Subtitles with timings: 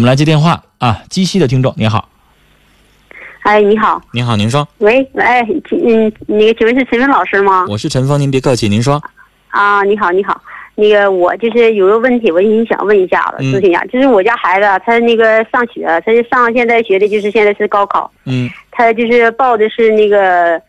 [0.00, 2.08] 们来接电话啊，鸡西的听众，你好，
[3.42, 7.66] 哎，你好，您好，您说，喂，哎，请嗯，那个请问是陈峰老师吗？
[7.68, 9.02] 我是陈峰，您别客气，您说，
[9.48, 10.40] 啊，你好，你好，
[10.74, 13.52] 那个我就是有个问题，我也想问一下子，嗯。
[13.52, 18.48] 咨询一下，就是我家孩子啊他那个上学，他就上现在学的就是现在是高考，嗯。
[18.70, 20.60] 他就是报的是那个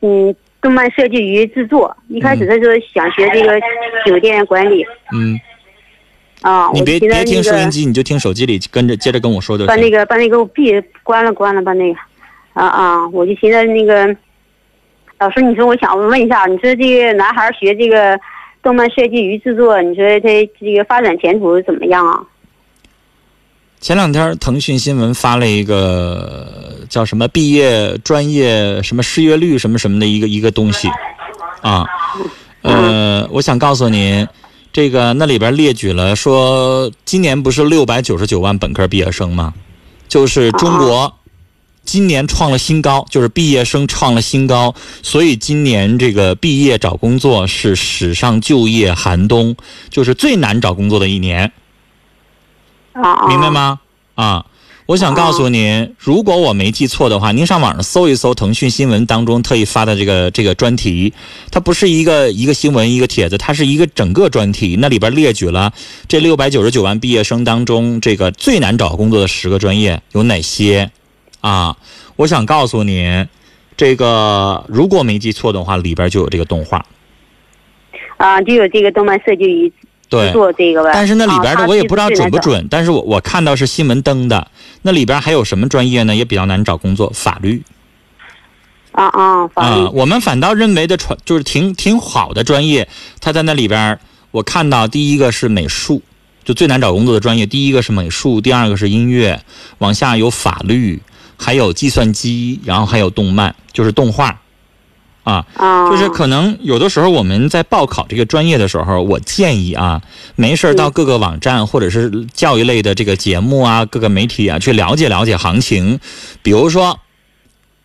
[0.00, 3.60] 嗯动漫设计与制作，一开始他说想学这个
[4.06, 4.86] 酒店管理。
[5.12, 5.38] 嗯，
[6.42, 9.90] 啊，你别别听收音机，你就听手机里跟着接着跟我说就行把那。
[9.90, 11.98] 个把那个闭关了关了把那个，
[12.54, 14.16] 啊啊，我就寻思那个，
[15.18, 18.18] 老师，你说我想问一下，你说这个男孩学这个
[18.62, 20.28] 动漫设计与制作，你说他
[20.60, 22.22] 这个发展前途怎么样啊？
[23.80, 30.86] 前两天腾讯新闻发了一个叫什么毕业专业什么失业率什么什么的一个一个东西，
[31.62, 31.86] 啊，
[32.60, 34.26] 呃，我想告诉您，
[34.72, 39.52] 这个那里边列举了说，今年不是六百九十九万本科毕业生吗？
[40.08, 41.16] 就是中国
[41.84, 49.56] 今年创了新高，就是毕业生创了新高，所以今年这个毕业找工作是史上就业寒冬，
[49.88, 51.52] 就是最难找工作的一年。
[53.28, 53.50] 明白？
[53.50, 53.80] 吗？
[54.14, 54.46] 啊，
[54.90, 61.12] 我想告诉您，如果我没记错的话，您上网上搜一搜腾讯新闻当中特意发的这个这个专题，
[61.52, 65.72] 它不是一个一个新闻一个帖子，它是一个整个专题，那里边列举了
[66.08, 70.90] 这六百九十九万毕业生当中，这个最难找工作的十个专业有哪些？
[71.40, 71.76] 啊，
[72.16, 73.28] 我想告诉您，
[73.76, 76.84] 这个如果没记错的话，里边就有这个动画。
[78.16, 79.72] 啊，就有这个动漫设计与
[80.10, 80.34] 对。
[80.92, 82.38] 但是那里边啊的我也不知道准不。
[82.40, 84.48] 准，但是我我看到是新闻登的，
[84.82, 86.14] 那里边还有什么专业呢？
[86.14, 87.62] 也比较难找工作，法律
[88.92, 92.88] 啊啊，法律啊、我们反倒认为的传就是挺挺好的专业，
[93.20, 93.98] 他在那里边
[94.32, 96.02] 我看到第一个是美术，
[96.44, 99.40] 就最难找工作的专业，第一个是美术，第二个是音乐，
[99.78, 101.00] 往下有法律，
[101.38, 104.40] 还有计算机，然后还有动漫，就是动画。
[105.30, 110.02] 啊，啊，就是可能有的时候我们在报考这个专业的时候，我建议啊，
[110.34, 116.00] 没事儿到各个网站或者是教育类的这个节目啊，各个媒体啊去了解了解行情。
[116.42, 116.98] 比如说，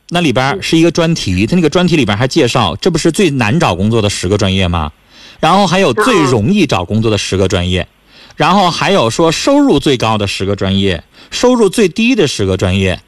[0.10, 4.92] 那里边是一个专题，它那个专题里边还介绍，这不是最难找工作的十个专业吗？
[5.40, 7.88] 然后还有最容易找工作的十个专业，
[8.36, 13.02] 然后还有说收入最高的十个专业，收入最低的十个专业，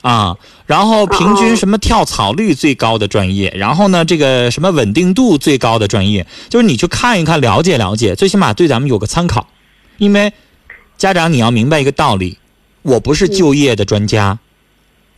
[0.00, 0.36] 啊，
[0.66, 9.48] 然后平均什么跳槽率最高的专业，然后呢，这个什么稳定度最高的专业，就是你去看一看，了解了解，最起码对咱们有个参考。
[9.96, 10.32] 因为
[10.96, 12.38] 家长你要明白一个道理，
[12.82, 14.38] 我不是就业的专家，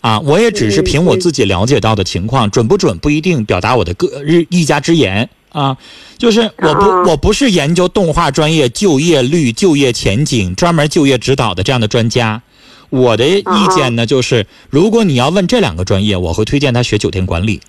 [0.01, 5.77] 啊，我也只是凭我自己了解到的情况，准不准不一定，表达我的个日一家之言啊。
[6.17, 12.43] 就是我不啊我不是研究动画专业就业率、就业前景、专门就业指导的这样的专家。
[12.91, 13.43] 我的意
[13.75, 17.61] 见呢，就是如果你要问这两个专业，我会推荐他学酒店管理。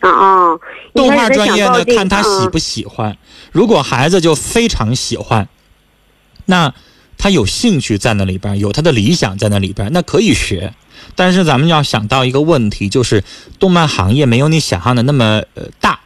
[0.00, 0.58] 啊啊，
[0.94, 3.16] 动画专业呢，看他喜不喜欢。
[3.50, 5.48] 如果孩子就非常喜欢，
[6.44, 6.74] 那
[7.16, 10.74] 他有兴趣在那里边，有他的理想在那里边，那可以学。
[11.14, 13.24] 但是咱们要想到一个问题，就是
[13.58, 16.00] 动漫行业没有你想象的那么呃大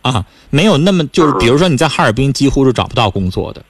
[0.00, 3.62] 啊，没有那么就是，比如说你在哈尔滨几乎是找不到工作的。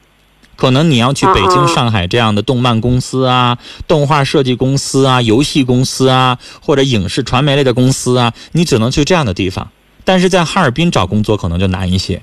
[0.60, 3.56] 可能你要去北京、上海这样的动漫公司啊、
[3.88, 9.70] 动画设计公司啊、游戏公司啊，或者影视传媒类的公司啊，你只能去这样的地方。
[10.04, 12.20] 但是在哈尔滨找工作可能就难一些，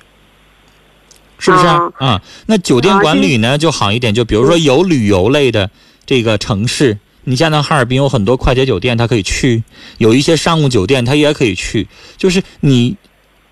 [1.39, 1.91] 是不是啊？
[1.97, 5.69] 啊啊那酒店管理呢就好一点，就比如说有旅游类的
[6.05, 9.63] 这个城市，你像那哈尔滨有很多快捷酒店，它可以去；
[9.97, 11.87] 有一些商务酒店，它也可以去。
[12.17, 12.95] 就是你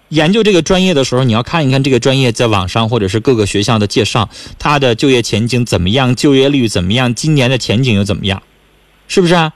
[0.09, 4.29] 研究这个专业的时候，你要看一看这个专业在网上或者是各个学校的介绍，
[4.59, 8.41] 它的就业前景怎么样，就业率怎么样，今年的前景又怎么样，
[9.07, 9.53] 是不是啊？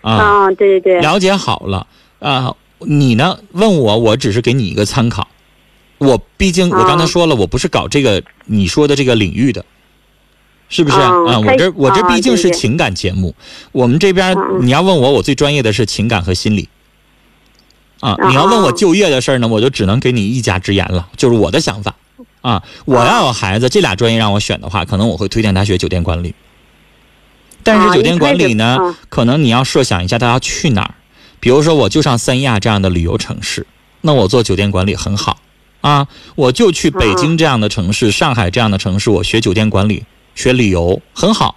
[0.00, 1.86] 啊，啊，对对对，了解好了
[2.20, 3.40] 啊，你呢？
[3.52, 5.26] 问我，我只是给你一个参考。
[5.98, 9.64] 我毕竟我刚才啊说了，我不是搞这个你说的这个领域的，
[10.68, 11.10] 是不是啊？
[11.26, 13.34] 啊我这我这啊毕竟是情感节目，
[13.72, 16.68] 我们这边你要问我，我最专业的是情感和心理。
[18.00, 21.94] 啊，啊你要问我就业的事儿呢，我就只能给你一家之言了，就是我的想法。
[22.40, 26.34] 啊，我要有孩子，这俩专业让我选的话，可能我会推荐他学酒店管理。
[27.64, 30.94] 但是啊酒店管理呢，可能你要设想一下他要去哪儿，
[31.40, 33.66] 比如说我就上三亚这样的旅游城市，
[34.02, 35.38] 那我做酒店管理很好
[35.80, 36.06] 啊，
[36.36, 40.04] 我就去北京这样的城市、上海这样的城市，我学酒店管理、
[40.36, 41.56] 学旅游很好，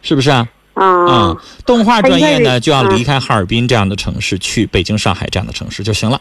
[0.00, 0.48] 是不是啊？
[0.82, 6.20] 啊嗯，动画专业呢就要离开哈尔滨这样的城市，去北京、上海这样的城市就行了。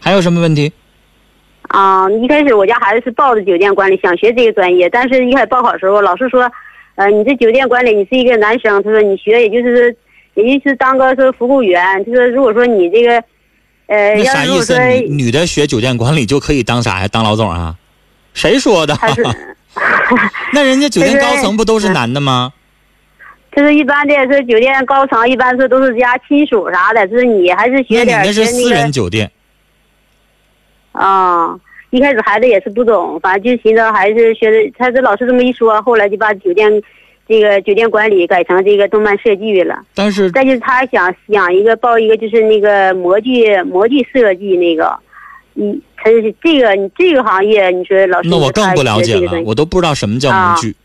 [0.00, 0.72] 还有什么问题？
[1.68, 6.50] 啊，一开始我家孩子是报的酒店管理，想学这个专业，但是一开始报考的时候，老师说，
[6.96, 9.94] 呃，你这酒店管理，你是一个男生，他说你学也就是
[10.34, 13.22] 也就是当个说服务员，他说如果说你这个，
[13.86, 14.76] 呃，那要啥意思？
[15.08, 17.06] 女的学酒店管理就可以当啥呀？
[17.06, 17.76] 当老总啊？
[18.34, 18.96] 谁说的？
[20.52, 22.52] 那人家酒店高层不都是男的吗？
[23.54, 29.30] 就是一般的说酒店高层，一般是都是家亲属啥的，就是你还是学点那是私人酒店，
[30.92, 31.58] 啊。
[31.92, 36.70] 一开始孩子也是不懂，反正就寻思还是学的，他这老师这么一说，后来就把酒店
[37.26, 39.76] 这个酒店管理改成这个动漫设计了。
[39.92, 44.96] 但是再就是他想想一个报一个就是那个模具模具设计那个，
[45.56, 50.76] 嗯，他是这个你这个行业，你说老师那我更不了解了，我都不知道什么叫模具。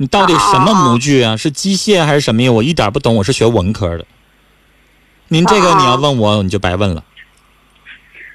[0.00, 1.36] 你到底什么模具啊？
[1.36, 2.50] 是机械还是什么呀？
[2.50, 4.06] 我一点不懂，我是学文科的。
[5.28, 7.04] 您这个啊你要问我，你就白问了。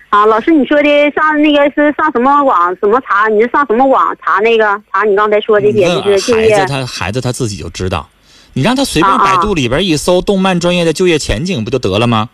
[0.10, 3.28] 啊，老师你说的上那个是上什么网怎么查？
[3.30, 4.64] 你是上什么网查那个
[4.94, 8.08] 查你刚才说这些就是就业孩子他孩子他自己就知道，
[8.54, 12.30] 你让他随便百度里边一搜动漫专业的就业前景不就得了吗？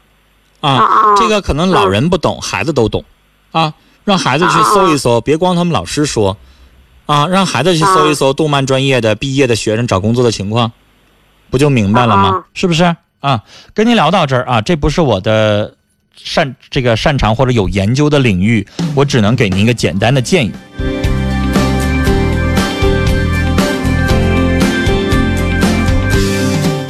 [0.60, 3.06] 啊啊这个可能老人不懂，孩子都懂，
[3.54, 3.74] 啊，
[4.04, 6.36] 让孩子去搜一搜，别光他们老师说，
[7.06, 10.72] 啊，让孩子去搜一搜动漫专业的毕业的学生找工作的情况，
[11.50, 12.46] 不就明白了吗？
[12.54, 13.44] 是不是啊？
[13.74, 15.76] 跟您聊到这儿啊，这不是我的
[16.16, 18.66] 擅这个擅长或者有研究的领域，
[18.96, 20.52] 我只能给您一个简单的建议。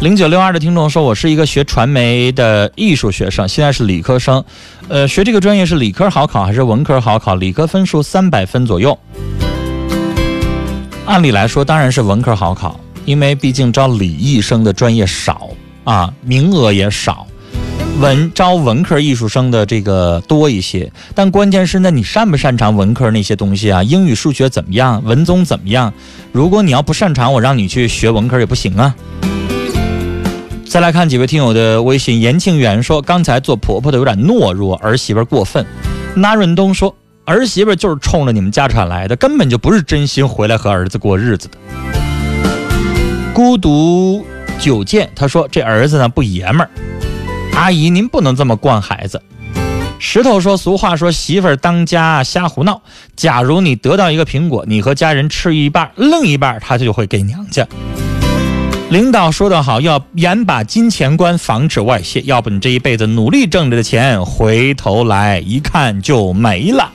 [0.02, 4.44] 零九六二的听众说：“我是一个学传媒的艺术学生，现在是理科生。
[4.90, 7.36] 呃，学这个专业是理科好考还是文科好考？
[7.36, 8.98] 理科分数三百分左右。
[11.12, 15.50] 按理来说，当然是文科好考，因为毕竟招理艺生的专业少
[15.84, 17.28] 啊，名额也少。
[18.00, 23.84] 文招文科艺术生的这个多一些，但关键是，那你擅不擅长文科那些东西啊？
[23.84, 25.04] 英语、数学怎么样？
[25.04, 25.94] 文综怎么样？
[26.32, 28.96] 如果你要不擅长，我让你去学文科也不行啊。”
[30.64, 35.66] 再来看几位听友的微信，严庆元说：“刚才做婆婆的有点懦弱，儿媳妇过分。”
[36.16, 36.96] 那润东说
[37.26, 41.58] ：“儿媳妇就是冲着你们家产来的，根本就不是真心回来和儿子过日子的。”
[43.34, 44.26] 孤独
[44.60, 46.70] 九剑他说：“这儿子呢不爷们儿，
[47.54, 49.22] 阿姨您不能这么惯孩子。”
[49.98, 52.82] 石头说：“俗话说媳妇儿当家瞎胡闹，
[53.16, 57.66] 假如你得到一个苹果，你和家人吃一半，另一半他就会给娘家。”
[58.90, 66.92] 领导说得好，要严把金钱关，防止外泄，要不你这一辈子努力挣着的钱，回头来一看就没了。